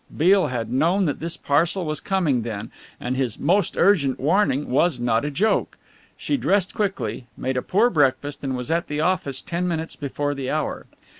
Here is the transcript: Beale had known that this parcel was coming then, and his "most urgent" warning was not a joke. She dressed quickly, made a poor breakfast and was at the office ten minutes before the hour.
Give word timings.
Beale 0.17 0.47
had 0.47 0.71
known 0.71 1.05
that 1.05 1.19
this 1.19 1.37
parcel 1.37 1.85
was 1.85 1.99
coming 1.99 2.41
then, 2.41 2.71
and 2.99 3.15
his 3.15 3.37
"most 3.37 3.77
urgent" 3.77 4.19
warning 4.19 4.67
was 4.67 4.99
not 4.99 5.23
a 5.23 5.29
joke. 5.29 5.77
She 6.17 6.37
dressed 6.37 6.73
quickly, 6.73 7.27
made 7.37 7.55
a 7.55 7.61
poor 7.61 7.91
breakfast 7.91 8.43
and 8.43 8.57
was 8.57 8.71
at 8.71 8.87
the 8.87 8.99
office 8.99 9.43
ten 9.43 9.67
minutes 9.67 9.95
before 9.95 10.33
the 10.33 10.49
hour. 10.49 10.87